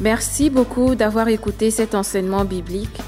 [0.00, 3.00] Merci beaucoup d'avoir écouté cet enseignement biblique.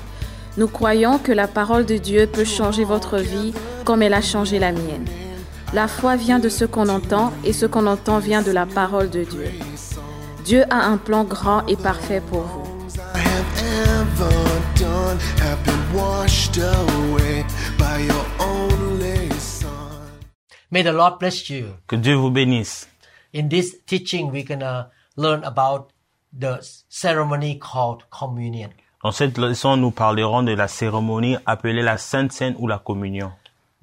[0.56, 4.58] Nous croyons que la parole de Dieu peut changer votre vie comme elle a changé
[4.58, 5.06] la mienne.
[5.72, 9.08] La foi vient de ce qu'on entend et ce qu'on entend vient de la parole
[9.08, 9.50] de Dieu.
[10.44, 12.66] Dieu a un plan grand et parfait pour vous.
[13.14, 13.62] I have
[13.92, 14.34] ever
[14.76, 17.44] done have been washed away
[17.78, 19.68] by your only son.
[20.72, 21.66] May the Lord bless you.
[21.86, 22.88] Que Dieu vous bénisse.
[23.32, 25.92] In this teaching, we're gonna learn about
[26.38, 28.70] the ceremony called communion.
[29.02, 33.32] Dans cette leçon, nous parlerons de la cérémonie appelée la Sainte Seine ou la communion.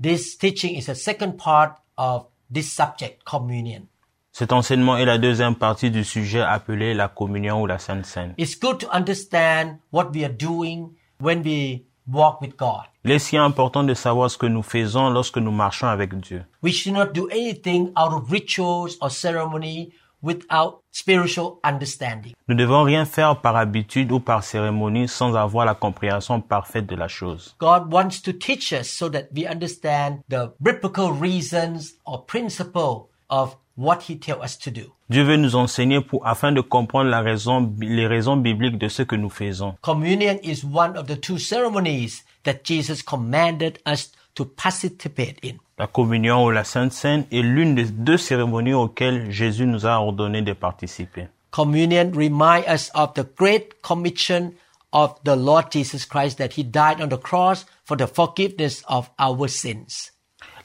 [0.02, 3.88] This teaching is the second part of this subject, communion.
[4.32, 8.36] Cet enseignement est la deuxième partie du sujet appelé la communion ou la Sainte Seine.
[8.38, 12.84] It's good to understand what we are doing when we walk with God.
[13.04, 16.44] Il est si important de savoir ce que nous faisons lorsque nous marchons avec Dieu.
[16.62, 22.34] We should not do anything out of rituals or ceremony without spiritual understanding.
[22.48, 26.87] Nous ne devons rien faire par habitude ou par cérémonie sans avoir la compréhension parfaite
[26.87, 27.55] de la chose.
[27.59, 33.57] God wants to teach us so that we understand the biblical reasons or principle of
[33.77, 34.91] what he tells us to do.
[35.09, 39.04] Dieu veut nous enseigner pour, afin de comprendre la raison, les raisons bibliques de ce
[39.04, 39.76] que nous faisons.
[39.81, 45.57] Communion is one of the two ceremonies that Jesus commanded us to participate in.
[45.80, 50.00] La communion ou la Sainte Seine est l'une des deux cérémonies auxquelles Jésus nous a
[50.00, 51.28] ordonné de participer.
[51.52, 54.54] Communion reminds us of the great commission
[54.92, 59.12] of the Lord Jesus Christ that he died on the cross for the forgiveness of
[59.20, 60.12] our sins.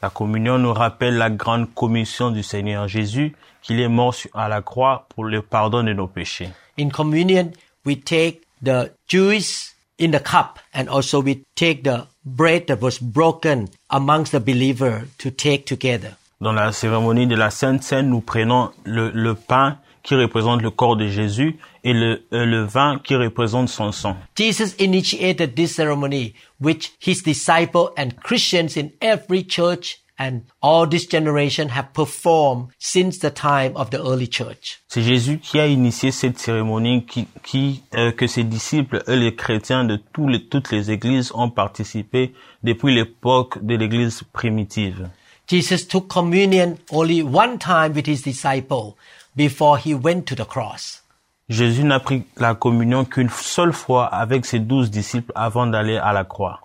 [0.01, 4.63] La communion nous rappelle la grande commission du Seigneur Jésus, qu'il est mort à la
[4.63, 6.49] croix pour le pardon de nos péchés.
[6.79, 7.51] In communion,
[7.85, 12.99] we take the juice in the cup and also we take the bread that was
[12.99, 16.17] broken amongst the believer to take together.
[16.41, 20.71] Dans la cérémonie de la Sainte Seine, nous prenons le, le pain qui représente le
[20.71, 24.17] corps de Jésus et le, euh, le vin qui représente son sang.
[24.35, 31.07] Jesus initiated this ceremony which his disciple and Christians in every church and all this
[31.09, 34.81] generation have performed since the time of the early church.
[34.87, 39.35] C'est Jésus qui a initié cette cérémonie qui, qui, euh, que ses disciples et les
[39.35, 45.09] chrétiens de tous les- toutes les églises ont participé depuis l'époque de l'église primitive.
[45.47, 48.95] Jesus took communion only one time with his disciple
[49.35, 51.03] before he went to the cross.
[51.49, 56.13] Jésus n'a pris la communion qu'une seule fois avec ses douze disciples avant d'aller à
[56.13, 56.61] la croix.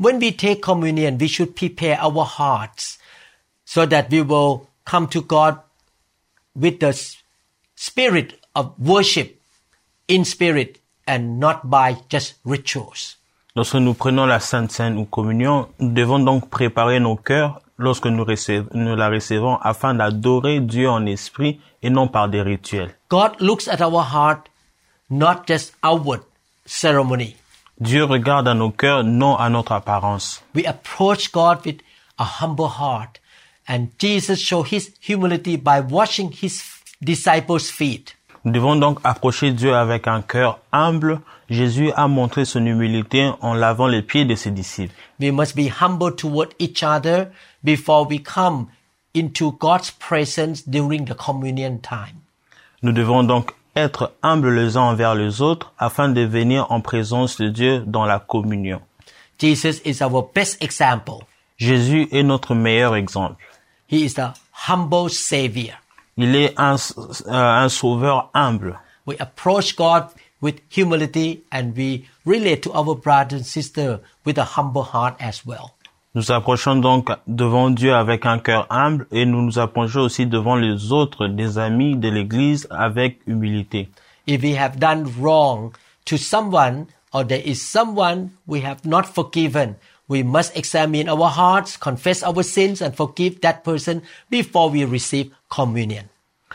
[0.00, 2.96] When we take communion, we should prepare our hearts
[3.66, 5.60] so that we will come to God
[6.56, 6.94] with the
[7.74, 9.38] spirit of worship
[10.08, 13.18] in spirit and not by just rituals.
[13.54, 18.06] Lorsque nous prenons la Sainte Seine ou communion, nous devons donc préparer nos cœurs lorsque
[18.06, 18.24] nous,
[18.72, 22.94] nous la recevons afin d'adorer Dieu en esprit et non par des rituels.
[23.10, 24.48] God looks at our heart,
[25.10, 26.22] not just outward
[26.64, 27.36] ceremony.
[27.80, 30.42] Dieu regarde à nos cœurs, non à notre apparence.
[30.54, 31.80] We approach God with
[32.18, 33.20] a humble heart.
[33.66, 36.62] And Jesus showed his humility by washing his
[37.00, 38.16] disciples' feet.
[38.44, 41.20] Nous devons donc approcher Dieu avec un cœur humble.
[41.48, 44.94] Jésus a montré son humilité en lavant les pieds de ses disciples.
[45.18, 47.30] We must be humble toward each other
[47.64, 48.66] before we come
[49.14, 52.20] into God's presence during the communion time.
[52.82, 57.36] Nous devons donc être humbles les uns envers les autres afin de venir en présence
[57.38, 58.80] de Dieu dans la communion.
[59.38, 61.24] Jesus is our best example.
[61.56, 63.42] Jésus est notre meilleur exemple.
[63.88, 64.32] He is the
[64.68, 65.74] humble Savior.
[66.16, 68.78] Il est un, euh, un sauveur humble.
[69.06, 70.08] We approach God
[70.40, 75.44] with humility and we relate to our brothers and sisters with a humble heart as
[75.46, 75.74] well.
[76.12, 80.56] Nous approchons donc devant Dieu avec un cœur humble et nous nous approchons aussi devant
[80.56, 83.88] les autres, des amis de l'Église avec humilité.
[84.26, 85.70] If we have done wrong
[86.06, 89.76] to someone or there is someone we have not forgiven,
[90.08, 95.30] we must examine our hearts, confess our sins and forgive that person before we receive
[95.48, 96.02] communion.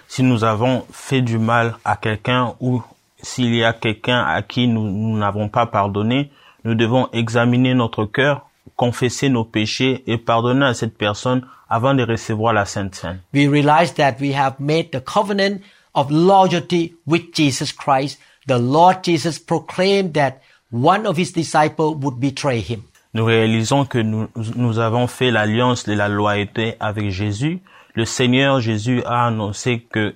[0.10, 2.84] Si nous avons fait du mal à quelqu'un ou
[3.22, 6.30] s'il y a quelqu'un à qui nous nous n'avons pas pardonné,
[6.66, 8.42] nous devons examiner notre cœur,
[8.76, 13.20] confesser nos péchés et pardonner à cette personne avant de recevoir la Sainte Seine.
[13.34, 15.62] We realize that we have made the covenant
[15.94, 18.20] of loyalty with Jesus Christ.
[18.48, 20.42] The Lord Jesus proclaimed that
[20.72, 22.84] one of his disciples would betray him.
[23.14, 27.62] Nous réalisons que nous, nous avons fait l'alliance de la loyauté avec Jésus.
[27.94, 30.14] Le Seigneur Jésus a annoncé que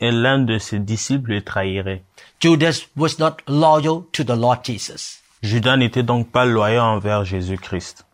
[0.00, 2.02] l'un de ses disciples le trahirait.
[2.40, 5.21] Judas was not loyal to the Lord Jesus.
[5.42, 8.04] Judas n'était donc pas loyal envers Jésus-Christ.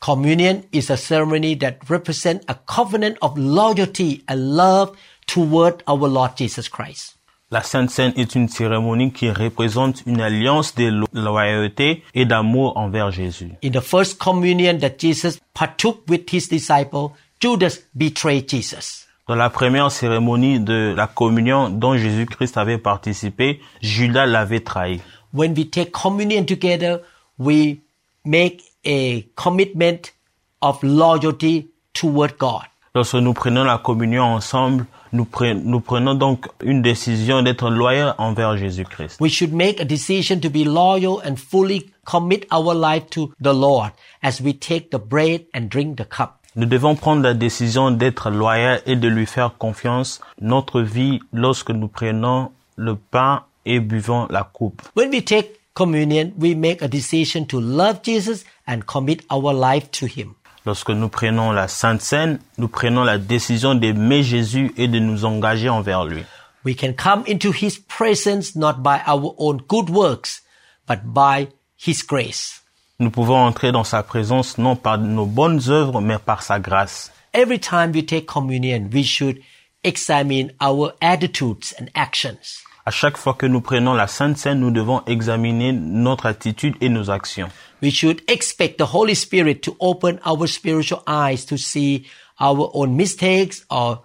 [0.00, 4.90] Communion is a ceremony that represents a covenant of loyalty and love
[5.28, 7.16] toward our Lord Jesus Christ.
[7.52, 12.76] La Sainte Seine est une cérémonie qui représente une alliance de lo- loyauté et d'amour
[12.76, 13.52] envers Jésus.
[13.62, 19.06] In the first communion that Jesus partook with his disciple, Judas betrayed Jesus.
[19.28, 25.00] Dans la première cérémonie de la communion dont Jésus-Christ avait participé, Judas l'avait trahi.
[25.32, 27.00] When we take communion together,
[27.38, 27.80] we
[28.24, 30.12] make a commitment
[30.60, 32.62] of loyalty toward God.
[32.94, 38.12] Lorsque nous prenons la communion ensemble, nous, pre- nous prenons donc une décision d'être loyaux
[38.18, 39.18] envers Jésus-Christ.
[39.20, 43.54] We should make a decision to be loyal and fully commit our life to the
[43.54, 43.92] Lord
[44.22, 46.38] as we take the bread and drink the cup.
[46.54, 51.70] Nous devons prendre la décision d'être loyaux et de lui faire confiance notre vie lorsque
[51.70, 54.82] nous prenons le pain et buvons la coupe.
[54.96, 59.90] When we take communion, we make a decision to love Jesus and commit our life
[59.92, 60.34] to Him.
[60.64, 65.24] Lorsque nous prenons la Sainte Seine, nous prenons la décision d'aimer Jésus et de nous
[65.24, 66.22] engager envers lui.
[66.64, 70.42] We can come into His presence not by our own good works,
[70.86, 72.62] but by His grace.
[73.00, 77.10] Nous pouvons entrer dans sa présence non par nos bonnes œuvres, mais par sa grâce.
[77.34, 79.40] Every time we take communion, we should
[79.82, 82.62] examine our attitudes and actions.
[82.84, 86.88] À chaque fois que nous prenons la Sainte Seine, nous devons examiner notre attitude et
[86.88, 87.48] nos actions.
[87.80, 92.06] We should expect the Holy Spirit to open our spiritual eyes to see
[92.40, 94.04] our own mistakes or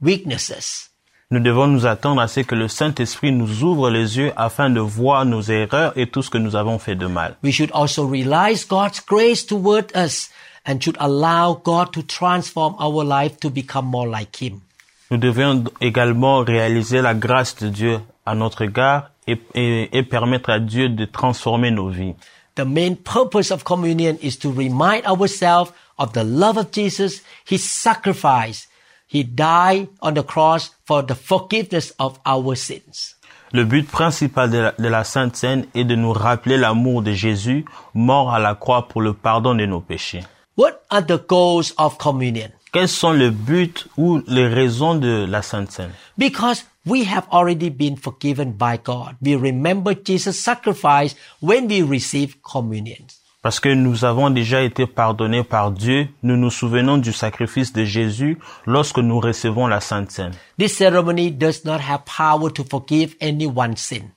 [0.00, 0.90] weaknesses.
[1.30, 4.80] Nous devons nous attendre à ce que le Saint-Esprit nous ouvre les yeux afin de
[4.80, 7.36] voir nos erreurs et tout ce que nous avons fait de mal.
[7.42, 10.30] We should also realize God's grace toward us
[10.64, 14.62] and should allow God to transform our life to become more like Him.
[15.10, 20.50] Nous devons également réaliser la grâce de Dieu à notre égard et, et- et permettre
[20.50, 22.14] à Dieu de transformer nos vies.
[22.56, 27.62] The main purpose of communion is to remind ourselves of the love of Jesus, His
[27.68, 28.66] sacrifice.
[29.08, 33.14] He died on the cross for the forgiveness of our sins.
[33.52, 37.12] Le but principal de la, de la Sainte Seine est de nous rappeler l'amour de
[37.12, 37.64] Jésus,
[37.94, 40.24] mort à la croix pour le pardon de nos péchés.
[40.56, 42.48] What are the goals of communion?
[42.76, 45.92] Quels sont les buts ou les raisons de la Sainte Seine?
[46.18, 49.14] Because we have already been forgiven by God.
[49.22, 53.06] We remember Jesus' sacrifice when we receive communion.
[53.40, 57.86] Parce que nous avons déjà été pardonnés par Dieu, nous nous souvenons du sacrifice de
[57.86, 58.36] Jésus
[58.66, 60.34] lorsque nous recevons la Sainte Seine.
[60.58, 64.10] This ceremony does not have power to forgive anyone's sin.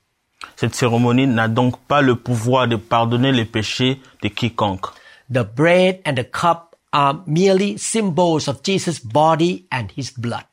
[0.58, 4.88] Cette cérémonie n'a donc pas le pouvoir de pardonner les péchés de quiconque.
[5.32, 10.46] The bread and the cup are merely symbols of Jesus' body and his blood.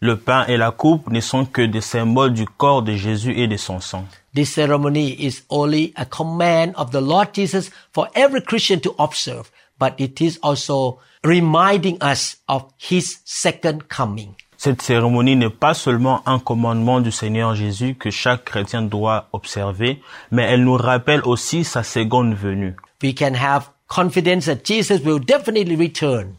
[0.00, 3.46] Le pain et la coupe ne sont que des symboles du corps de Jésus et
[3.46, 4.04] de son sang.
[4.34, 9.50] This ceremony is only a command of the Lord Jesus for every Christian to observe,
[9.78, 14.34] but it is also reminding us of his second coming.
[14.56, 20.00] Cette cérémonie n'est pas seulement un commandement du Seigneur Jésus que chaque chrétien doit observer,
[20.30, 22.74] mais elle nous rappelle aussi sa seconde venue.
[23.02, 26.36] We can have confidence that Jesus will definitely return.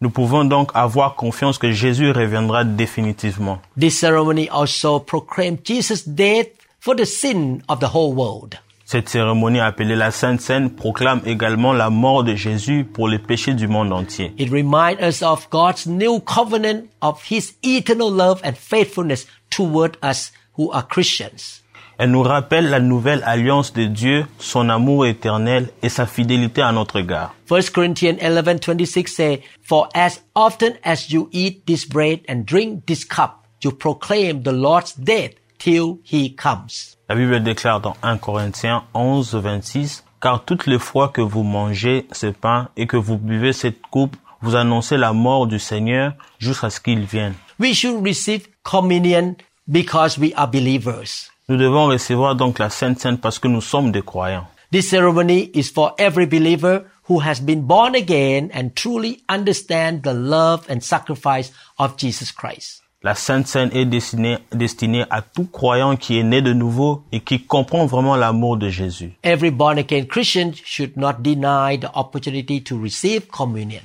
[0.00, 3.60] Nous pouvons donc avoir confiance que Jésus reviendra définitivement.
[3.76, 6.48] This ceremony also proclaimed Jesus' death
[6.78, 8.58] for the sin of the whole world.
[8.84, 13.52] Cette cérémonie appelée la Sainte Seine proclame également la mort de Jésus pour les péchés
[13.52, 14.32] du monde entier.
[14.38, 20.32] It reminds us of God's new covenant of his eternal love and faithfulness toward us
[20.56, 21.62] who are Christians.
[21.98, 26.70] Elle nous rappelle la nouvelle alliance de Dieu, son amour éternel et sa fidélité à
[26.70, 27.34] notre égard.
[27.50, 33.04] 1 Corinthians 11:26 say, "For as often as you eat this bread and drink this
[33.04, 38.84] cup, you proclaim the Lord's death till he comes." La Bible déclare dans 1 Corinthiens
[38.94, 43.52] 11, 26, Car toutes les fois que vous mangez ce pain et que vous buvez
[43.52, 47.34] cette coupe, vous annoncez la mort du Seigneur jusqu'à ce qu'il vienne.
[47.58, 49.36] We should receive communion
[49.66, 51.30] because we are believers.
[51.50, 54.46] Nous devons recevoir donc la Sainte Seine parce que nous sommes des croyants.
[54.70, 60.12] This ceremony is for every believer who has been born again and truly understand the
[60.12, 62.82] love and sacrifice of Jesus Christ.
[63.02, 67.20] La Sainte Seine est destinée, destinée à tout croyant qui est né de nouveau et
[67.20, 69.12] qui comprend vraiment l'amour de Jésus.
[69.22, 73.80] Every born again Christian should not deny the opportunity to receive communion.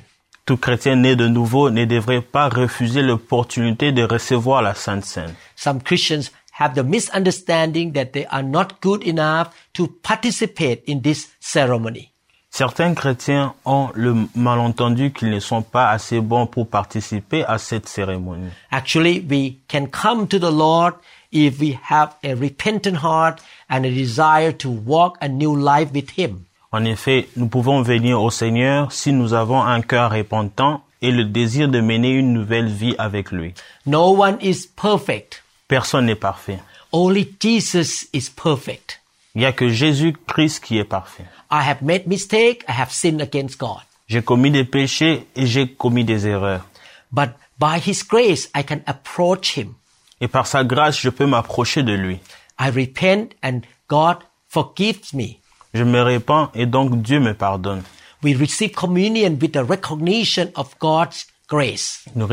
[0.45, 5.33] Tout chrétien né de nouveau ne devrait pas refuser l'opportunité de recevoir la Sainte Seine.
[5.55, 6.29] Some Christians
[6.59, 12.13] have the misunderstanding that they are not good enough to participate in this ceremony.
[12.49, 17.89] Certains chrétiens ont le malentendu qu'ils ne sont pas assez bons pour participer à cette
[17.89, 18.51] cérémonie.
[18.69, 20.93] Actually, we can come to the Lord
[21.31, 23.41] if we have a repentant heart
[23.71, 26.45] and a desire to walk a new life with Him.
[26.71, 31.25] En effet, nous pouvons venir au Seigneur si nous avons un cœur repentant et le
[31.25, 33.55] désir de mener une nouvelle vie avec lui.
[33.87, 35.42] No one is perfect.
[35.73, 36.59] Personne n'est parfait.
[36.91, 39.01] Only Jesus is perfect.
[39.33, 41.25] Il n'y a que Jésus-Christ qui est parfait.
[41.49, 43.81] I have made mistake, I have sinned against God.
[44.07, 46.63] J'ai commis des péchés et j'ai commis des erreurs.
[47.11, 49.73] But by his grace, I can approach him.
[50.21, 52.19] Et par sa grâce, je peux m'approcher de lui.
[52.59, 55.39] I repent and God forgives me.
[55.73, 57.81] Je me répands et donc Dieu me pardonne.
[58.21, 62.05] We receive communion with the recognition of God's grace.
[62.15, 62.27] Nous,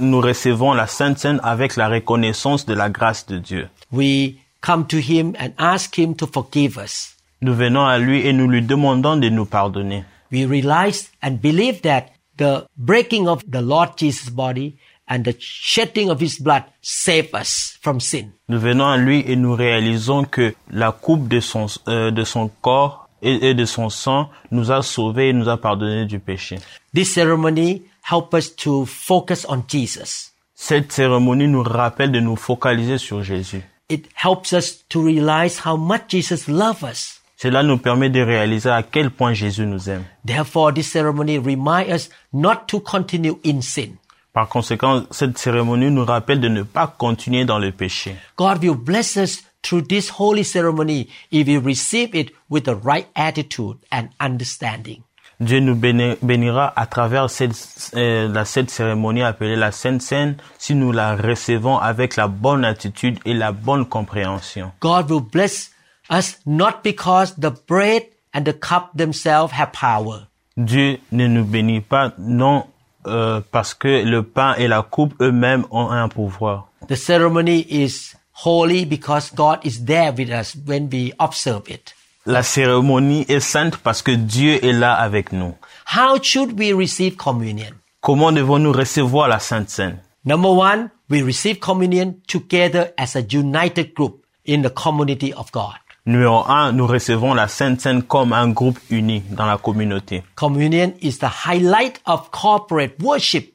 [0.00, 3.68] nous recevons la Sainte Seine avec la reconnaissance de la grâce de Dieu.
[3.92, 7.16] We come to him and ask him to forgive us.
[7.42, 10.04] Nous venons à lui et nous lui demandons de nous pardonner.
[10.30, 14.76] We realize and believe that the breaking of the Lord Jesus' body
[15.08, 18.32] and the shedding of his blood save us from sin.
[18.48, 22.50] Nous venons à lui et nous réalisons que la coupe de son, euh, de son
[22.60, 26.58] corps et, et de son sang nous a sauvés et nous a pardonné du péché.
[26.94, 30.32] This ceremony help us to focus on Jesus.
[30.54, 33.62] Cette cérémonie nous rappelle de nous focaliser sur Jésus.
[33.88, 37.20] It helps us to realize how much Jesus loves us.
[37.36, 40.04] Cela nous permet de réaliser à quel point Jésus nous aime.
[40.26, 43.96] Therefore, this ceremony reminds us not to continue in sin.
[44.34, 48.14] Par conséquent, cette cérémonie nous rappelle de ne pas continuer dans le péché.
[48.36, 53.08] God will bless us through this holy ceremony if we receive it with the right
[53.16, 55.02] attitude and understanding.
[55.40, 60.36] Dieu nous béni- bénira à travers cette, euh, la, cette cérémonie appelée la Sainte Seine
[60.58, 64.72] si nous la recevons avec la bonne attitude et la bonne compréhension.
[64.80, 65.70] God will bless
[66.10, 68.02] us not because the bread
[68.34, 72.66] and the cup themselves have power, Dieu ne nous bénit pas non
[73.06, 76.68] euh, parce que le pain et la coupe eux-mêmes ont un pouvoir.
[76.88, 81.94] The ceremony is holy because God is there with us when we observe it.
[82.26, 85.54] La cérémonie est sainte parce que Dieu est là avec nous.
[85.96, 87.70] How should we receive communion?
[88.02, 89.98] Comment devons-nous recevoir la Sainte Seine?
[90.24, 95.76] Number one, we receive communion together as a united group in the community of God.
[96.04, 100.22] Numéro un, nous recevons la Sainte Seine comme un groupe uni dans la communauté.
[100.34, 103.54] Communion is the highlight of corporate worship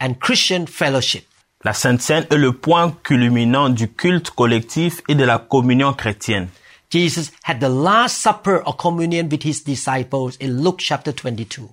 [0.00, 1.26] and Christian fellowship.
[1.64, 6.48] La Sainte Seine est le point culminant du culte collectif et de la communion chrétienne.
[6.90, 11.68] Jesus had the Last Supper or communion with his disciples in Luke chapter 22.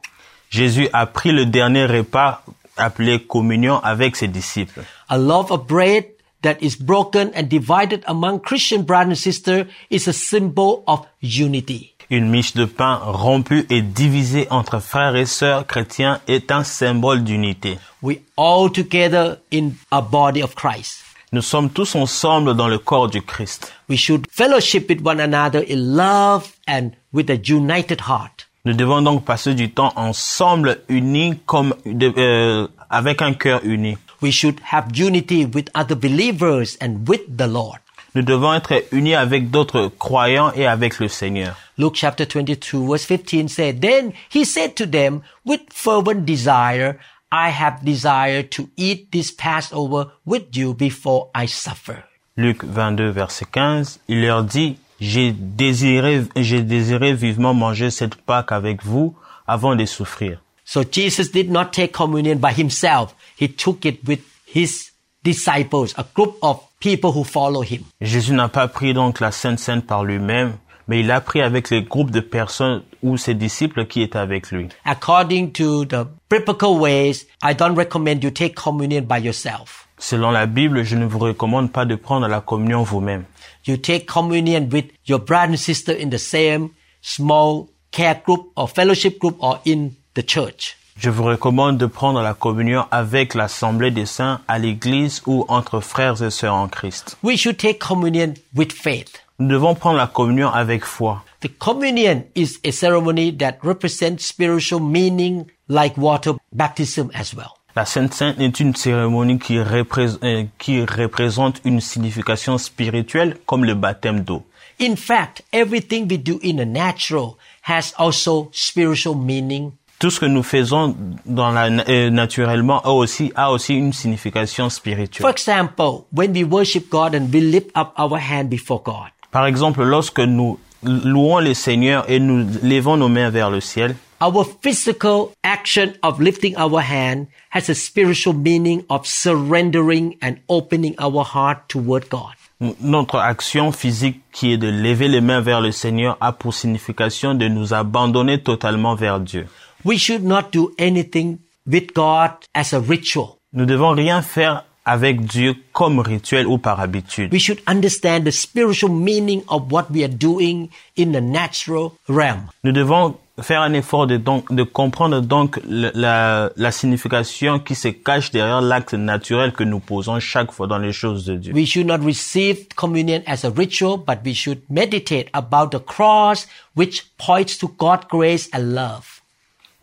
[0.50, 2.44] Jésus a pris le dernier repas
[2.78, 4.84] appelé communion avec ses disciples.
[5.10, 6.06] A loaf of bread
[6.42, 11.94] that is broken and divided among Christian brothers and sisters is a symbol of unity.
[12.10, 17.24] Une miche de pain rompue et divisée entre frères et sœurs chrétiens est un symbole
[17.24, 17.80] d'unité.
[18.02, 21.04] We all together in a body of Christ.
[21.34, 23.74] Nous sommes tous ensemble dans le corps du Christ.
[23.90, 28.48] We should fellowship with one another in love and with a united heart.
[28.66, 33.98] Nous devons donc passer du temps ensemble, unis comme euh, avec un cœur uni.
[34.22, 37.80] We should have unity with other believers and with the Lord.
[38.14, 41.56] Nous devons être unis avec d'autres croyants et avec le Seigneur.
[41.80, 47.00] Luke chapter 22 verse 15 said, Then he said to them, with fervent desire,
[47.34, 52.04] I have desired to eat this Passover with you before I suffer.
[52.38, 58.52] Luc 22, verset 15, il leur dit, j'ai désiré, j'ai désiré vivement manger cette Pâque
[58.52, 59.16] avec vous
[59.48, 60.44] avant de souffrir.
[60.64, 63.16] So Jesus did not take communion by himself.
[63.36, 64.92] He took it with his
[65.24, 67.84] disciples, a group of people who follow him.
[68.00, 70.54] Jésus n'a pas pris donc la Sainte Seine par lui-même,
[70.88, 74.52] mais il a pris avec les groupes de personnes ou ses disciples qui étaient avec
[74.52, 74.70] lui.
[74.86, 79.88] According to the biblical ways, I don't recommend you take communion by yourself.
[79.98, 83.24] Selon la Bible, je ne vous recommande pas de prendre la communion vous-même.
[83.66, 86.70] You take communion with your brother and sister in the same
[87.02, 90.76] small care group or fellowship group or in the church.
[90.98, 95.80] Je vous recommande de prendre la communion avec l'Assemblée des Saints à l'église ou entre
[95.80, 97.18] frères et sœurs en Christ.
[97.24, 99.23] We should take communion with faith.
[99.40, 101.24] Nous devons prendre la communion avec foi.
[101.42, 107.54] The communion is a ceremony that represents spiritual meaning like water baptism as well.
[107.76, 113.74] La Sainte Sainte est une cérémonie qui, euh, qui représente une signification spirituelle comme le
[113.74, 114.44] baptême d'eau.
[114.80, 119.72] In fact, everything we do in the natural has also spiritual meaning.
[120.00, 124.66] Tout ce que nous faisons dans la, euh, naturellement a aussi, a aussi une signification
[124.66, 125.30] For spirituelle.
[125.32, 129.84] example, when we worship God and we lift up our hand before God, Par exemple,
[129.84, 135.32] lorsque nous louons le Seigneur et nous levons nos mains vers le ciel, our physical
[135.44, 141.68] action of lifting our hand has a spiritual meaning of surrendering and opening our heart
[141.68, 142.36] toward God.
[142.82, 147.34] notre action physique qui est de lever les mains vers le Seigneur a pour signification
[147.34, 149.48] de nous abandonner totalement vers Dieu.
[149.84, 153.40] We should not do anything with God as a ritual.
[153.52, 157.32] Nous devons rien faire avec Dieu comme rituel ou par habitude.
[157.34, 162.48] We should understand the spiritual meaning of what we are doing in the natural realm.
[162.64, 167.74] Nous devons faire un effort de, donc, de comprendre donc le- la, la signification qui
[167.74, 171.54] se cache derrière l'acte naturel que nous posons chaque fois dans les choses de Dieu.
[171.54, 176.48] We should not receive communion as a ritual, but we should meditate about the cross
[176.76, 179.23] which points to God's grace and love.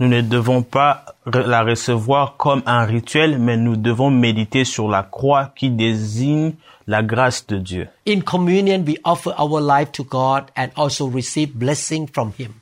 [0.00, 5.02] Nous ne devons pas la recevoir comme un rituel, mais nous devons méditer sur la
[5.02, 6.54] croix qui désigne
[6.86, 7.86] la grâce de Dieu.
[8.08, 12.52] In communion, we offer our life to God and also receive blessing from Him.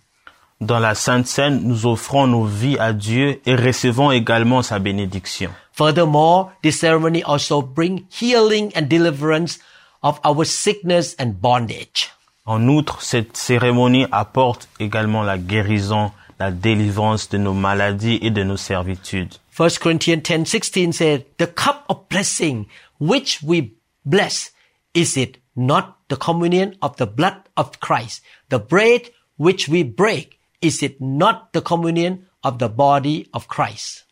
[0.60, 5.50] Dans la Sainte Seine, nous offrons nos vies à Dieu et recevons également sa bénédiction.
[5.72, 9.60] Furthermore, this ceremony also bring healing and deliverance
[10.02, 12.10] of our sickness and bondage.
[12.46, 18.42] En outre, cette cérémonie apporte également la guérison, la délivrance de nos maladies et de
[18.44, 19.38] nos servitudes.
[19.58, 22.66] 1 Corinthians 10 16 said, The cup of blessing
[23.00, 23.72] which we
[24.04, 24.52] bless,
[24.94, 28.22] is it not the communion of the blood of Christ?
[28.50, 34.04] The bread which we break, is it not the communion of the body of Christ?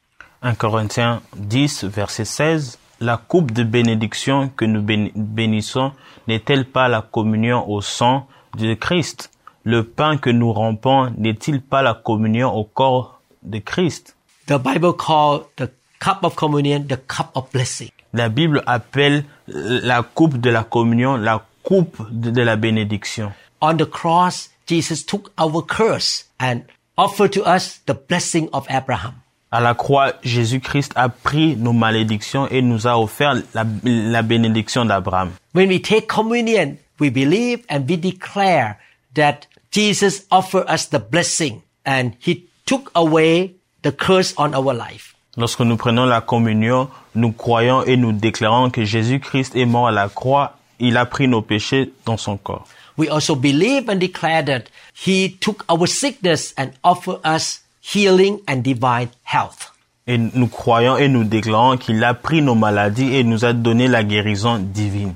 [0.42, 2.78] 1 Corinthiens 10, verset 16.
[3.00, 5.92] La coupe de bénédiction que nous béni- bénissons
[6.28, 9.30] n'est-elle pas la communion au sang de Christ?
[9.68, 14.14] Le pain que nous rompons n'est-il pas la communion au corps de Christ?
[14.46, 15.68] The Bible called the
[15.98, 17.88] cup of communion the cup of blessing.
[18.12, 23.32] La Bible appelle la coupe de la communion la coupe de, de la bénédiction.
[23.60, 26.60] On the cross, Jesus took our curse and
[26.96, 29.14] offered to us the blessing of Abraham.
[29.50, 34.84] À la croix, Jésus-Christ a pris nos malédictions et nous a offert la, la bénédiction
[34.84, 35.32] d'Abraham.
[35.56, 38.78] When we take communion, we believe and we declare
[39.16, 45.14] that Jesus offered us the blessing and he took away the curse on our life.
[45.36, 49.92] Lorsque nous prenons la communion, nous croyons et nous déclarons que Jésus-Christ est mort à
[49.92, 52.66] la croix, il a pris nos péchés dans son corps.
[52.96, 58.62] We also believe and declare that he took our sickness and offered us healing and
[58.62, 59.72] divine health.
[60.06, 63.88] Et nous croyons et nous déclarons qu'il a pris nos maladies et nous a donné
[63.88, 65.14] la guérison divine.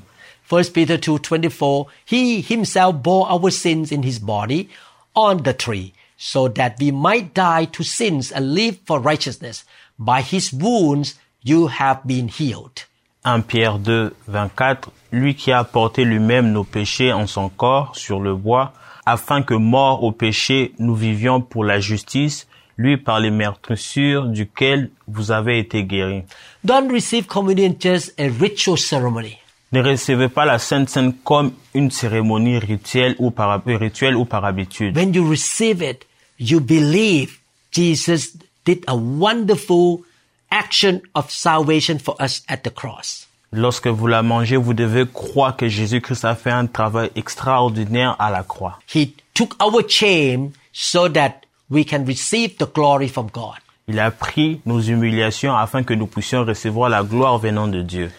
[0.51, 4.67] 1 Peter 2:24 He himself bore our sins in his body
[5.15, 9.63] on the tree so that we might die to sins and live for righteousness
[9.97, 12.85] by his wounds you have been healed
[13.23, 18.19] 1 Pierre 2, 24, lui qui a porté lui-même nos péchés en son corps sur
[18.19, 18.73] le bois,
[19.05, 24.89] afin que mort au péché, nous vivions pour la justice, lui par les meurtrissures duquel
[25.07, 26.23] vous avez été guéris.
[26.63, 29.37] Don't receive communion just a ritual ceremony.
[29.73, 34.43] Ne recevez pas la Sainte Seine comme une cérémonie rituelle ou par, rituelle ou par
[34.43, 34.97] habitude.
[34.97, 36.05] When you receive it,
[36.39, 37.39] you believe
[37.71, 40.01] Jesus did a wonderful
[40.49, 43.27] action of salvation for us at the cross.
[43.53, 48.29] Lorsque vous la mangez, vous devez croire que Jésus-Christ a fait un travail extraordinaire à
[48.29, 48.79] la croix.
[48.93, 53.55] He took our shame so that we can receive the glory from God.
[53.87, 58.11] Il a pris nos humiliations afin que nous puissions recevoir la gloire venant de Dieu.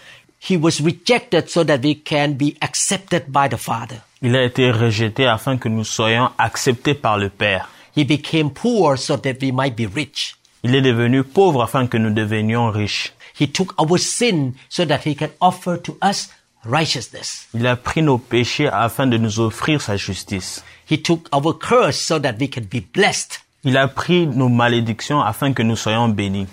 [0.49, 4.03] He was rejected so that we can be accepted by the Father.
[4.23, 7.69] Il a été rejeté afin que nous soyons acceptés par le Père.
[7.97, 10.37] He became poor so that we might be rich.
[10.65, 13.13] Il est devenu pauvre afin que nous devenions riches.
[13.39, 16.29] He took our sin so that he can offer to us
[16.65, 17.47] righteousness.
[17.55, 20.65] Il a pris nos péchés afin de nous offrir sa justice.
[20.91, 23.41] He took our curse so that we can be blessed.
[23.65, 26.49] Il a pris nos malédictions afin que nous soyons bénis.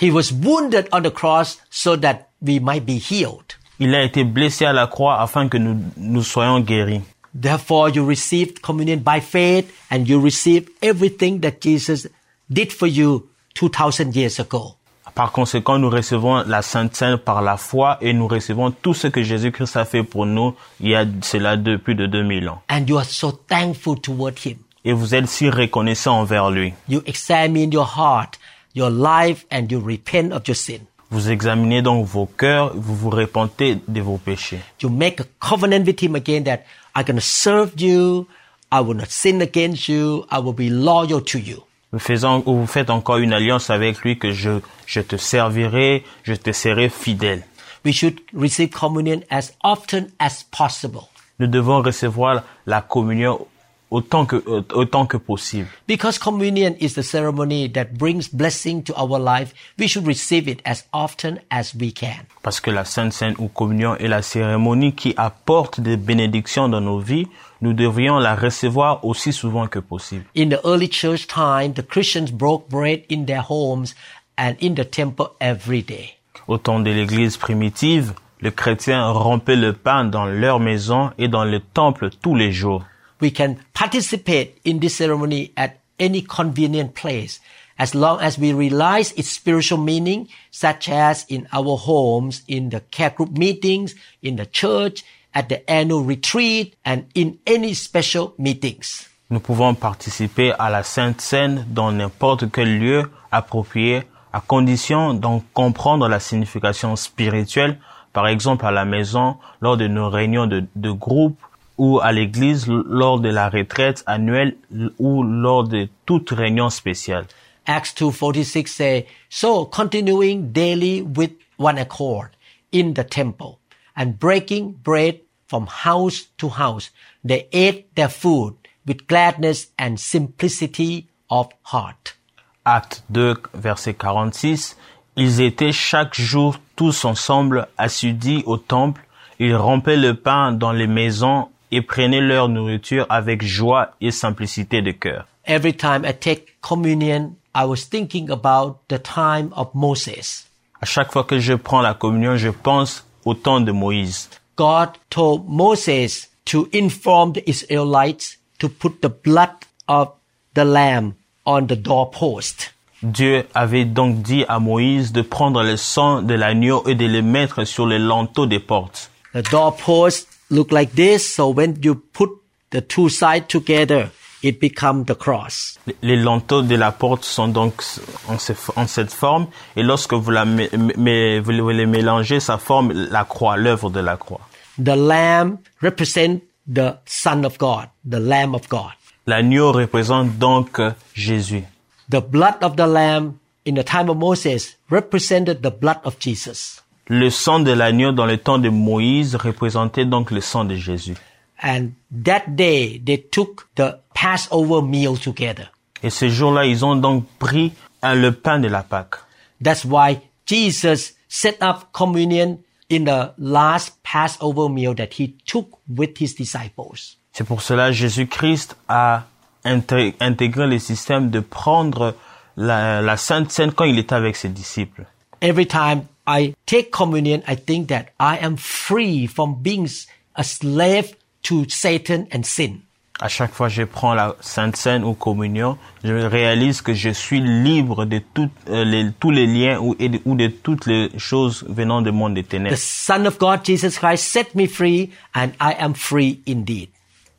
[0.00, 3.54] He was wounded on the cross so that we might be healed.
[3.80, 7.00] Il a été blessé à la croix afin que nous, nous soyons guéris.
[7.34, 12.08] Therefore, you received communion by faith and you receive everything that Jesus
[12.50, 14.74] did for you 2000 years ago.
[15.14, 19.08] Par conséquent, nous recevons la Sainte Seine par la foi et nous recevons tout ce
[19.08, 22.62] que Jésus-Christ a fait pour nous il y a cela de plus de 2000 ans.
[22.70, 24.58] And you are so thankful toward him.
[24.84, 26.72] Et vous êtes si reconnaissants envers lui.
[26.88, 28.38] You examine your heart,
[28.76, 30.82] your life, and you repent of your sin.
[31.10, 34.60] Vous examinez donc vos cœurs, vous vous repentez de vos péchés.
[34.82, 38.26] You make a covenant with him again that I'm going to serve you.
[38.70, 40.26] I will not sin against you.
[40.30, 41.62] I will be loyal to you.
[41.92, 42.00] Vous,
[42.44, 46.90] vous faites encore une alliance avec lui que je, je te servirai, je te serai
[46.90, 47.44] fidèle.
[47.84, 53.46] We should receive communion as often as possible Nous devons recevoir la communion
[53.90, 54.36] autant que,
[54.74, 55.68] autant que possible.
[55.86, 59.54] because communion is the ceremony that brings blessing to our life.
[59.78, 62.26] We should receive it as often as we can.
[62.42, 66.80] Parce que la Sainte Seine ou communion est la cérémonie qui apporte des bénédictions dans
[66.80, 67.26] nos vies,
[67.60, 70.24] nous devrions la recevoir aussi souvent que possible.
[70.36, 73.94] In the early church time, the Christians broke bread in their homes
[74.36, 76.14] and in the temple every day.
[76.46, 81.44] Au temps de l'église primitive, les chrétiens rompaient le pain dans leur maison et dans
[81.44, 82.84] le temple tous les jours.
[83.20, 87.40] We can participate in this ceremony at any convenient place
[87.78, 92.80] as long as we realize its spiritual meaning, such as in our homes, in the
[92.90, 99.08] care group meetings, in the church, at the annual retreat, and in any special meetings.
[99.30, 104.02] Nous pouvons participer à la Sainte Seine dans n'importe quel lieu approprié
[104.32, 107.78] à condition d'en comprendre la signification spirituelle,
[108.12, 111.38] par exemple à la maison, lors de nos réunions de, de groupe
[111.78, 114.56] ou à l'église lors de la retraite annuelle
[114.98, 117.26] ou lors de toute réunion spéciale.
[117.66, 122.30] Acts 2.46 say, So continuing daily with one accord
[122.72, 123.58] in the temple
[123.96, 126.90] and breaking bread from house to house,
[127.24, 128.54] they ate their food
[128.86, 132.16] with gladness and simplicity of heart.
[132.64, 134.76] Acte 2, verset 46.
[135.16, 139.02] Ils étaient chaque jour tous ensemble assidus au temple.
[139.38, 144.82] Ils rompaient le pain dans les maisons et prenaient leur nourriture avec joie et simplicité
[144.82, 145.26] de cœur.
[145.46, 150.46] Every time I take communion, I was thinking about the time of Moses.
[150.80, 154.28] À chaque fois que je prends la communion, je pense au temps de Moïse.
[154.56, 159.50] God told Moses to inform the Israelites to put the blood
[159.86, 160.10] of
[160.54, 161.14] the lamb
[161.46, 162.74] on the doorpost.
[163.02, 167.22] Dieu avait donc dit à Moïse de prendre le sang de l'agneau et de le
[167.22, 169.10] mettre sur les linteaux des portes.
[169.32, 172.30] The doorpost look like this, so when you put
[172.70, 174.10] the two sides together,
[174.42, 175.78] it becomes the cross.
[176.02, 177.82] Les linteaux de la porte sont donc
[178.28, 182.92] en, ce- en cette forme et lorsque vous, la, mé- vous les mélangez, ça forme
[182.92, 184.40] la croix, l'œuvre de la croix.
[184.82, 186.40] The lamb represents
[186.72, 188.92] the Son of God, the Lamb of God.
[189.26, 191.64] L'agneau représente donc euh, Jésus.
[192.10, 193.34] The blood of the lamb
[193.66, 196.80] in the time of Moses represented the blood of Jesus.
[197.08, 201.16] Le sang de l'agneau dans le temps de Moïse représentait donc le sang de Jésus.
[201.62, 201.88] And
[202.24, 205.72] that day they took the Passover meal together.
[206.02, 207.72] Et ce jour-là, ils ont donc pris
[208.04, 209.16] euh, le pain de la Pâque.
[209.62, 212.58] That's why Jesus set up communion
[212.90, 217.16] in the last Passover meal that he took with his disciples.
[217.32, 219.24] C'est pour cela Jésus-Christ a
[219.64, 222.14] inté- intégré le système de prendre
[222.56, 225.06] la, la Sainte Seine quand il était avec ses disciples.
[225.40, 229.88] Every time I take communion, I think that I am free from being
[230.36, 232.82] a slave to Satan and sin.
[233.20, 237.10] À chaque fois que je prends la Sainte Seine ou communion, je réalise que je
[237.10, 240.86] suis libre de toutes, euh, les, tous les liens ou, et de, ou de toutes
[240.86, 242.76] les choses venant du monde des The ténèbres.
[242.76, 246.90] Son of God, Jesus Christ, set me free and I am free indeed.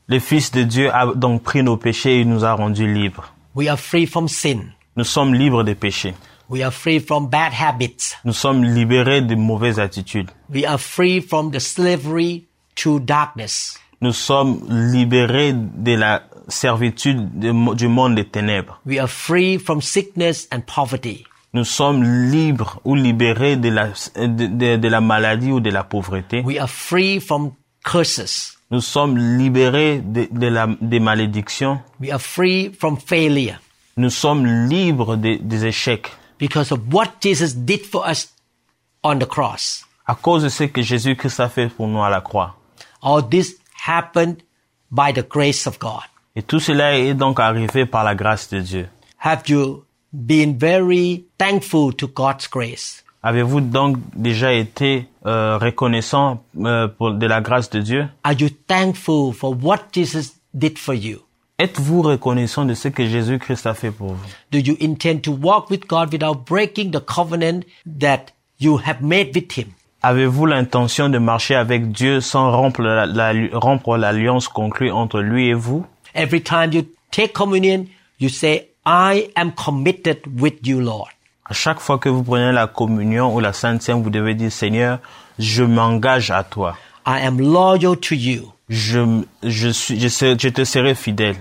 [0.07, 3.31] Le Fils de Dieu a donc pris nos péchés et nous a rendus libres.
[3.55, 4.73] We are free from sin.
[4.97, 6.15] Nous sommes libres des péchés.
[6.49, 8.15] We are free from bad habits.
[8.25, 10.31] Nous sommes libérés de mauvaises attitudes.
[10.53, 12.45] We are free from the slavery
[12.77, 13.77] to darkness.
[14.01, 18.79] Nous sommes libérés de la servitude de du monde des ténèbres.
[18.85, 21.23] We are free from sickness and poverty.
[21.53, 25.83] Nous sommes libres ou libérés de la, de, de- de la maladie ou de la
[25.83, 26.41] pauvreté.
[26.45, 27.51] We are free from
[27.83, 28.55] curses.
[28.71, 31.79] Nous sommes libérés de, de la, des malédictions.
[31.99, 33.59] We are free from failure
[33.97, 36.11] Nous sommes libres des échecs.
[36.39, 38.33] Because of what Jesus did for us
[39.03, 39.85] on the cross.
[40.07, 42.55] À cause de ce que Jésus-Christ a fait pour nous à la croix.
[43.01, 44.37] All this happened
[44.89, 46.03] by the grace of God.
[46.35, 48.89] Et tout cela est donc arrivé par la grâce de Dieu.
[49.19, 53.03] Have you been very thankful to God's grace?
[53.21, 58.49] Avez-vous donc déjà été euh, reconnaissant euh, pour, de la grâce de Dieu Are you
[58.67, 61.19] thankful for what Jesus did for you?
[61.59, 64.29] Êtes-vous reconnaissant de ce que Jésus-Christ a fait pour vous?
[64.51, 67.65] Do you intend to walk with God without breaking the covenant
[67.99, 68.27] that
[68.61, 69.67] you have made with Him?
[70.01, 75.49] Avez-vous l'intention de marcher avec Dieu sans rompre la- la- rompre l'alliance conclue entre lui
[75.49, 75.85] et vous?
[76.15, 77.85] Every time you take communion,
[78.21, 81.09] you say, I am committed with you, Lord.
[81.45, 84.51] À chaque fois que vous prenez la communion ou la Sainte Seine, vous devez dire
[84.51, 84.99] Seigneur,
[85.37, 86.77] je m'engage à toi.
[87.05, 88.53] I am loyal to you.
[88.69, 91.37] Je, je, suis, je, serai- je te serai fidèle.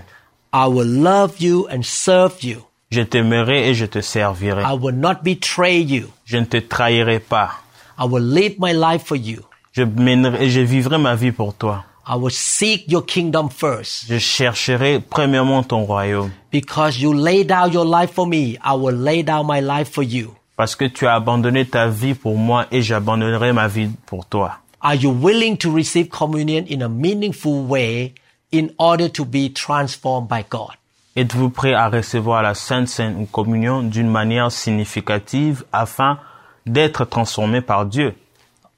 [0.53, 2.57] I will love you and serve you.
[2.91, 4.63] Je t'aimerai et je te servirai.
[4.63, 6.07] I will not betray you.
[6.25, 7.51] Je ne te trahirai pas.
[7.99, 9.41] I will live my life for you.
[9.73, 11.83] Je mènerai et je vivrai ma vie pour toi.
[12.07, 14.05] I will seek your kingdom first.
[14.09, 16.31] Je chercherai premièrement ton royaume.
[16.51, 20.03] Because you lay down your life for me, I will lay down my life for
[20.03, 20.33] you.
[20.57, 24.57] Parce que tu as abandonné ta vie pour moi et j'abandonnerai ma vie pour toi.
[24.81, 28.13] Are you willing to receive communion in a meaningful way
[28.51, 30.75] in order to be transformed by God?
[31.17, 36.17] Êtes-vous prêt à recevoir la Sainte ou communion d'une manière significative afin
[36.65, 38.15] d'être transformés par Dieu.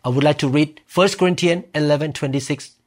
[0.04, 2.78] I would like to read 1 Corinthians 11 26.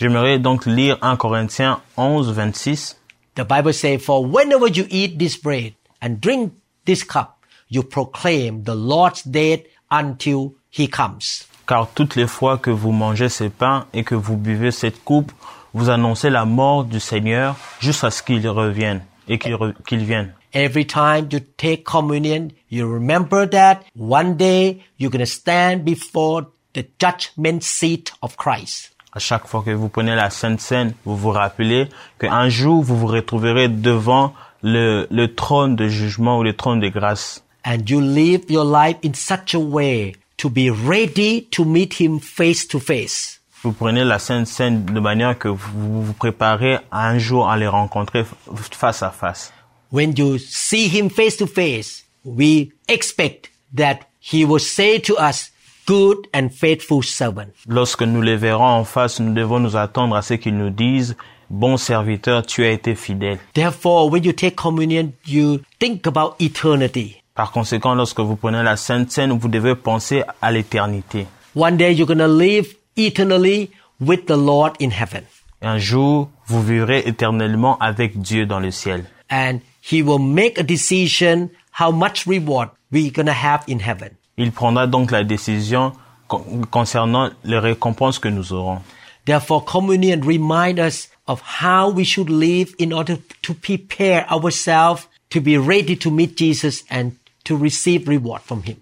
[0.00, 2.96] J'aimerais donc lire 1 Corinthiens 11, 26.
[3.36, 6.52] The Bible says, For whenever you eat this bread and drink
[6.84, 7.38] this cup,
[7.68, 9.60] you proclaim the Lord's death
[9.90, 11.46] until he comes.
[11.66, 15.32] Car toutes les fois que vous mangez ces pains et que vous buvez cette coupe,
[15.74, 20.34] vous annoncez la mort du Seigneur jusqu'à ce qu'il revienne et qu'il vienne.
[20.54, 26.42] Every time you take communion, you remember that one day you're going to stand before
[26.74, 28.92] the judgment seat of Christ.
[29.14, 32.96] À chaque fois que vous prenez la Sainte Seine, vous vous rappelez qu'un jour vous
[32.98, 37.44] vous retrouverez devant le, le trône de jugement ou le trône de grâce.
[37.64, 42.18] And you live your life in such a way to be ready to meet him
[42.18, 43.38] face to face.
[43.62, 47.68] Vous prenez la Sainte Seine de manière que vous vous préparez un jour à les
[47.68, 48.24] rencontrer
[48.72, 49.52] face à face.
[49.92, 55.52] When you see him face to face, we expect that he will say to us,
[55.86, 57.52] good and faithful servant.
[57.68, 61.16] Lorsque nous les verrons en face, nous devons nous attendre à ce qu'ils nous disent,
[61.50, 63.38] bon serviteur, tu as été fidèle.
[63.54, 67.21] Therefore, when you take communion, you think about eternity.
[67.34, 71.26] Par conséquent, lorsque vous prenez la Sainte Seine, vous devez penser à l'éternité.
[71.54, 75.24] One day you're to live eternally with the Lord in heaven.
[75.62, 79.04] Un jour, vous vivrez éternellement avec Dieu dans le ciel.
[79.30, 81.48] And he will make a decision
[81.80, 84.10] how much reward we're to have in heaven.
[84.36, 85.92] Il prendra donc la décision
[86.28, 88.80] con- concernant les récompenses que nous aurons.
[89.24, 95.40] Therefore, communion reminds us of how we should live in order to prepare ourselves to
[95.40, 97.12] be ready to meet Jesus and
[97.44, 98.76] to receive reward from him.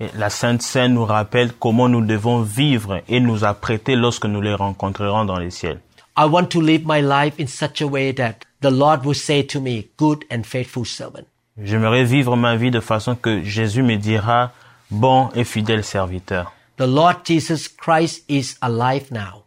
[0.00, 4.40] Et la Sainte Seine nous rappelle comment nous devons vivre et nous apprêter lorsque nous
[4.40, 5.80] les rencontrerons dans les ciels.
[6.16, 9.42] I want to live my life in such a way that the Lord will say
[9.46, 11.26] to me, good and faithful servant.
[11.56, 14.52] J'aimerais vivre ma vie de façon que Jésus me dira,
[14.90, 16.52] bon et fidèle serviteur.
[16.78, 19.44] The Lord Jesus Christ is alive now.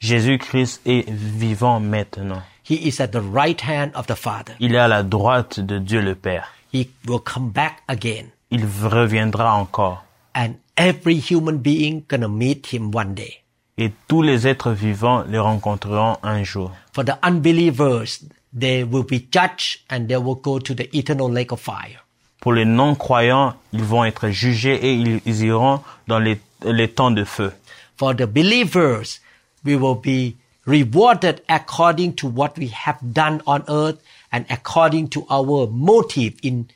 [0.00, 2.42] Jésus-Christ est vivant maintenant.
[2.62, 4.54] He is at the right hand of the Father.
[4.60, 6.48] Il est à la droite de Dieu le Père.
[6.72, 8.30] He will come back again.
[8.50, 10.04] Il reviendra encore.
[10.34, 13.42] And every human being gonna meet him one day.
[13.78, 16.72] Et tous les êtres vivants le rencontreront un jour.
[16.92, 18.20] For the unbelievers,
[18.58, 22.04] they will be judged and they will go to the eternal lake of fire.
[22.40, 27.10] Pour les non-croyants, ils vont être jugés et ils, ils iront dans les, les temps
[27.10, 27.52] de feu.
[27.96, 29.20] For the believers,
[29.64, 33.98] we will be rewarded according to what we have done on earth
[34.36, 36.66] and according to our motive in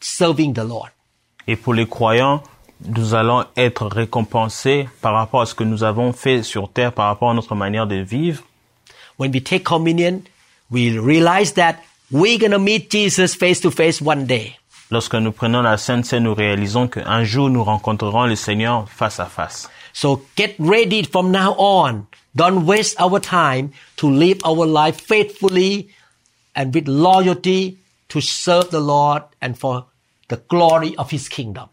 [0.00, 0.90] serving the Lord.
[1.46, 2.42] Et pour les croyants,
[2.84, 7.06] nous allons être récompensés par rapport à ce que nous avons fait sur terre, par
[7.06, 8.42] rapport à notre manière de vivre.
[9.18, 10.22] When we take communion,
[10.70, 11.76] we realize that
[12.10, 14.56] we're going to meet Jesus face to face one day.
[14.90, 19.20] Lorsque nous prenons la Sainte Seine, nous réalisons qu'un jour nous rencontrerons le Seigneur face
[19.20, 19.68] à face.
[19.92, 22.06] So get ready from now on.
[22.34, 25.88] Don't waste our time to live our life faithfully
[26.54, 27.76] and with loyalty
[28.08, 29.84] to serve the Lord and for
[30.28, 31.66] the glory of His kingdom.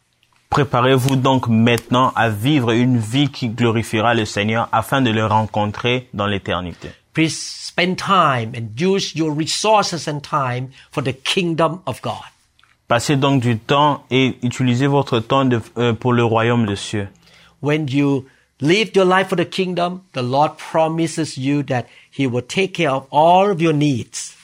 [0.50, 6.10] Préparez-vous donc maintenant à vivre une vie qui glorifiera le Seigneur afin de le rencontrer
[6.14, 6.90] dans l'éternité.
[7.14, 12.20] Please spend time and use your resources and time for the kingdom of God.
[12.90, 17.08] Passez donc du temps et utilisez votre temps de- euh, pour le royaume de cieux.
[17.62, 18.26] When you
[18.60, 22.92] live your life for the kingdom, the Lord promises you that He will take care
[22.94, 24.36] of all of your needs.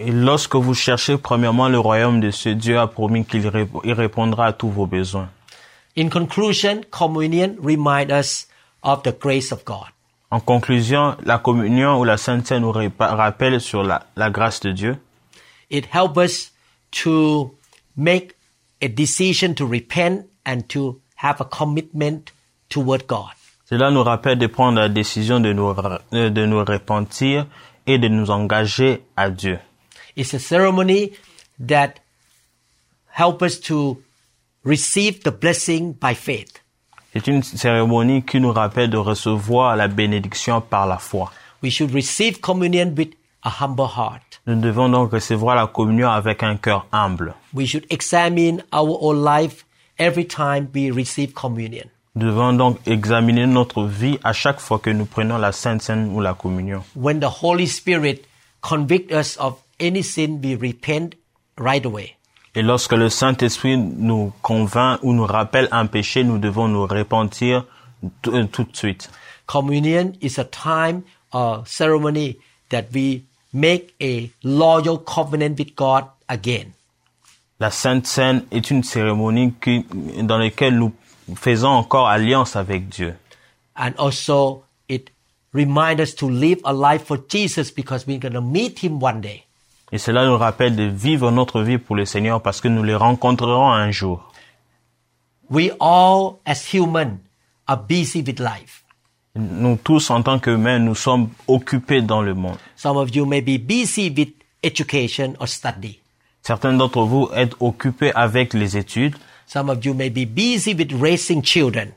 [0.00, 3.92] Et lorsque vous cherchez premièrement le royaume de cieux, Dieu a promis qu'il ré- il
[3.92, 5.28] répondra à tous vos besoins.
[5.96, 8.46] In conclusion, communion reminds us
[8.84, 9.88] of the grace of God.
[10.30, 14.70] En conclusion, la communion ou la Sainte Seine nous rappelle sur la, la grâce de
[14.72, 14.96] Dieu.
[15.70, 16.52] It helps us
[17.02, 17.54] to
[17.96, 18.34] make
[18.80, 22.32] a decision to repent and to have a commitment
[22.68, 23.32] toward God.
[23.68, 25.74] Cela nous rappelle de prendre la décision de nous,
[26.12, 27.46] de nous repentir
[27.86, 29.58] et de nous engager à Dieu.
[30.18, 31.12] It's a ceremony
[31.60, 32.00] that
[33.06, 34.02] helps us to
[34.64, 36.60] receive the blessing by faith.
[37.12, 41.30] C'est une cérémonie qui nous rappelle de recevoir la bénédiction par la foi.
[41.62, 44.40] We should receive communion with a humble heart.
[44.48, 47.34] Nous devons donc recevoir la communion avec un cœur humble.
[47.54, 49.64] We should examine our own life
[50.00, 51.84] every time we receive communion.
[52.16, 56.10] Nous devons donc examiner notre vie à chaque fois que nous prenons la Sainte Seine
[56.12, 56.82] ou la communion.
[56.96, 58.24] When the Holy Spirit
[58.60, 61.14] convicts us of any sin, we repent
[61.56, 62.14] right away.
[62.54, 67.66] Et lorsque le Saint-Esprit nous convainc ou nous rappelle un péché, nous devons nous repentir
[68.04, 69.10] euh, tout, euh, de suite.
[69.46, 72.36] Communion is a time or ceremony
[72.70, 76.72] that we make a loyal covenant with God again.
[77.60, 79.84] La Sainte Seine est une cérémonie qui,
[80.22, 80.92] dans laquelle nous
[81.34, 83.14] faisons encore alliance avec Dieu.
[83.76, 85.10] And also, it
[85.52, 89.20] reminds us to live a life for Jesus because we're going to meet him one
[89.20, 89.47] day.
[89.92, 92.94] Et cela nous rappelle de vivre notre vie pour le Seigneur parce que nous les
[92.94, 94.32] rencontrerons un jour.
[95.50, 97.18] We all, as human,
[97.66, 98.84] are busy with life.
[99.34, 102.58] Nous tous, en tant qu'humains, nous sommes occupés dans le monde.
[102.76, 104.30] Some of you may be busy with
[104.62, 106.00] education or study.
[106.42, 109.16] Certains d'entre vous êtes occupés avec les études.
[109.46, 111.92] Some of you may be busy with raising children.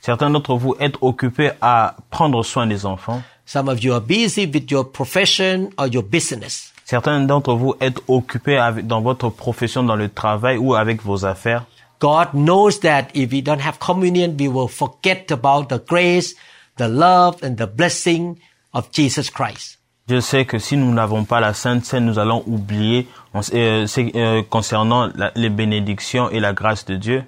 [0.00, 3.22] Certains d'entre vous êtes occupés à prendre soin des enfants.
[3.44, 6.72] Some of you are busy with your profession or your business.
[6.88, 11.24] Certains d'entre vous êtes occupés avec- dans votre profession, dans le travail ou avec vos
[11.24, 11.64] affaires?
[12.00, 16.36] God knows that if we don't have communion, we will forget about the grace,
[16.76, 18.36] the love, and the blessing
[18.72, 19.78] of Jesus Christ.
[20.08, 23.08] Je sais que si nous n'avons pas la Sainte Seine, nous allons oublier
[23.52, 27.24] euh, euh, concernant la- les bénédictions et la grâce de Dieu.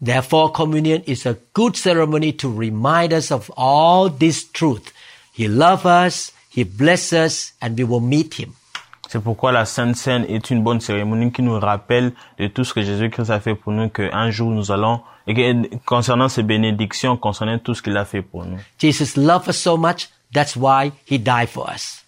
[0.00, 4.92] Therefore, communion is a good ceremony to remind us of all this truth.
[5.36, 8.52] He loves us, He blesses us, and we will meet Him.
[9.08, 12.74] C'est pourquoi la Sainte Seine est une bonne cérémonie qui nous rappelle de tout ce
[12.74, 17.16] que Jésus-Christ a fait pour nous, qu'un jour nous allons, et que, concernant ses bénédictions,
[17.16, 18.58] concernant tout ce qu'il a fait pour nous.
[18.78, 22.04] Jesus loved us so much, that's why He died for us.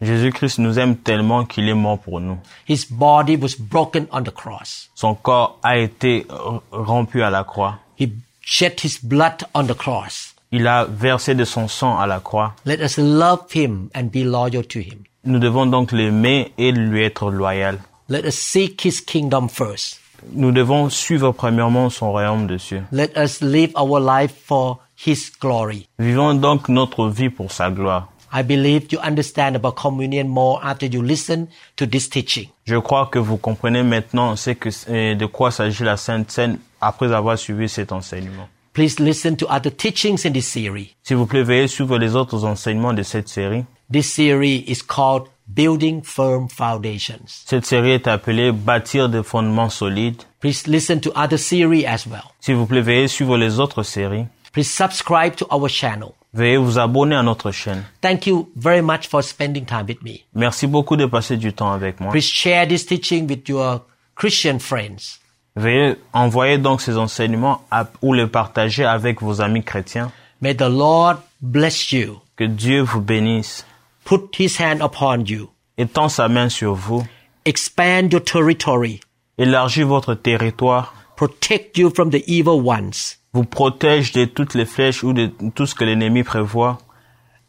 [0.00, 2.38] Jésus-Christ nous aime tellement qu'il est mort pour nous.
[2.68, 4.88] His body was broken on the cross.
[4.94, 6.26] Son corps a été
[6.70, 7.78] rompu à la croix.
[7.98, 10.34] He shed His blood on the cross.
[10.52, 12.54] Il a versé de son sang à la croix.
[12.66, 15.02] Let us love Him and be loyal to Him.
[15.26, 17.78] Nous devons donc l'aimer et lui être loyal.
[18.08, 20.00] Let us seek His kingdom first.
[20.32, 22.82] Nous devons suivre premièrement son royaume de cieux.
[22.92, 25.88] Let us live our life for His glory.
[25.98, 28.08] Vivons donc notre vie pour sa gloire.
[28.32, 32.48] I believe you understand about communion more after you listen to this teaching.
[32.64, 36.58] Je crois que vous comprenez maintenant ce que, euh, de quoi s'agit la Sainte Seine
[36.80, 38.48] après avoir suivi cet enseignement.
[38.76, 40.94] Please listen to other teachings in this series.
[41.02, 43.64] S'il vous plaît, veuillez suivre les autres enseignements de cette série.
[43.90, 47.46] This series is called Building Firm Foundations.
[47.46, 50.24] Cette série est appelée Bâtir des fondements solides.
[50.40, 52.34] Please listen to other series as well.
[52.40, 54.26] S'il vous plaît, veuillez suivre les autres séries.
[54.52, 56.10] Please subscribe to our channel.
[56.34, 57.82] Veuillez vous abonner à notre chaîne.
[58.02, 60.26] Thank you very much for spending time with me.
[60.34, 62.10] Merci beaucoup de passer du temps avec moi.
[62.10, 63.80] Please share this teaching with your
[64.14, 65.18] Christian friends.
[65.56, 70.12] Veuillez envoyer donc ces enseignements à- ou les partager avec vos amis chrétiens.
[70.42, 73.64] May the Lord bless you, Que Dieu vous bénisse.
[74.04, 77.04] put his hand upon you, Étend sa main sur vous.
[77.46, 79.00] expand your territory,
[79.38, 80.94] Élargit votre territoire.
[81.16, 85.64] protect you from the evil ones, Vous protège de toutes les flèches ou de tout
[85.66, 86.78] ce que l'ennemi prévoit.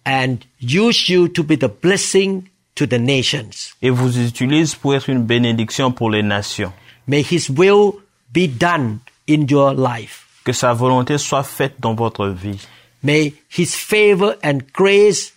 [0.05, 2.43] and use you to be the blessing
[2.75, 3.73] to the nations.
[3.81, 6.71] Et vous utilise pour être une bénédiction pour les nations.
[7.07, 7.93] May his will
[8.33, 10.25] be done in your life.
[10.43, 12.59] Que sa volonté soit faite dans votre vie.
[13.03, 15.33] May his favor and grace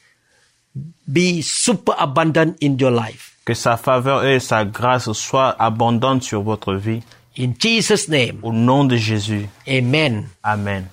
[1.07, 3.37] be super abundant in your life.
[3.45, 7.03] Que sa faveur et sa grâce soient abondantes sur votre vie.
[7.39, 9.47] In Jesus' name, Au nom de Jésus.
[9.67, 10.27] amen.
[10.43, 10.87] Amen.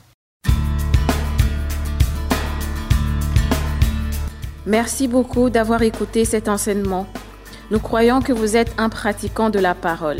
[4.65, 7.07] Merci beaucoup d'avoir écouté cet enseignement.
[7.71, 10.19] Nous croyons que vous êtes un pratiquant de la parole.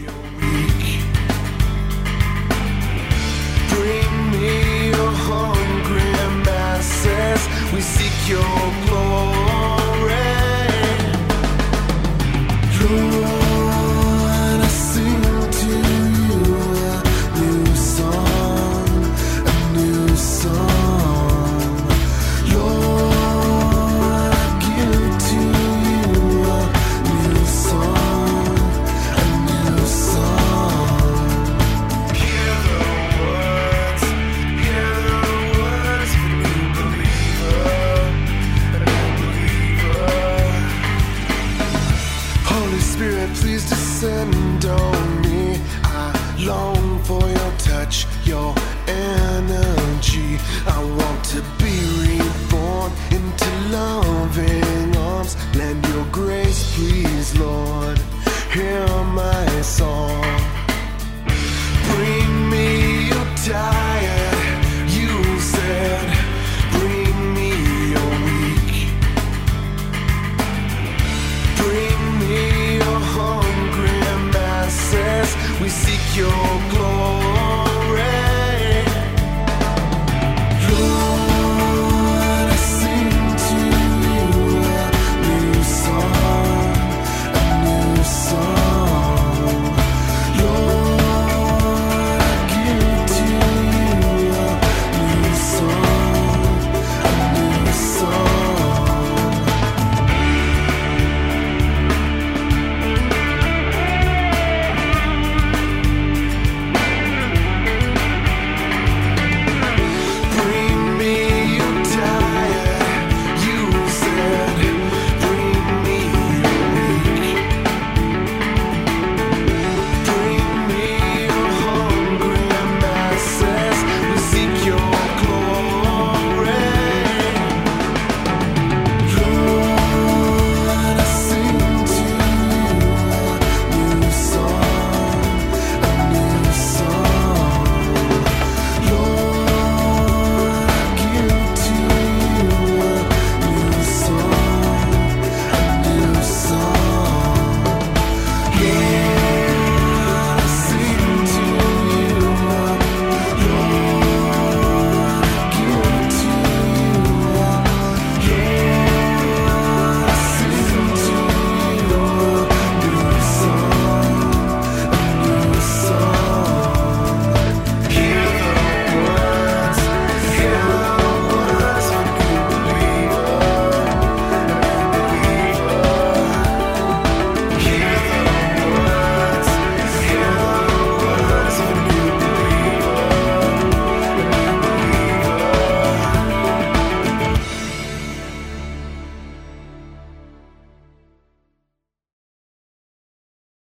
[7.73, 8.41] We seek your
[8.85, 9.10] glory.
[55.55, 57.10] Lend your grace, please,